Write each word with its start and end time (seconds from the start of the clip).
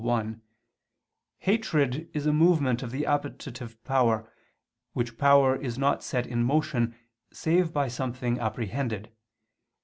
1), 0.03 0.41
hatred 1.37 2.09
is 2.11 2.25
a 2.25 2.33
movement 2.33 2.81
of 2.81 2.89
the 2.89 3.05
appetitive 3.05 3.83
power, 3.83 4.27
which 4.93 5.15
power 5.19 5.55
is 5.55 5.77
not 5.77 6.01
set 6.03 6.25
in 6.25 6.43
motion 6.43 6.95
save 7.31 7.71
by 7.71 7.87
something 7.87 8.39
apprehended. 8.39 9.11